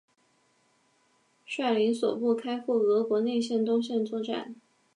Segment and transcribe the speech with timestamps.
[1.45, 4.55] 率领所部开赴俄国内战东线作战。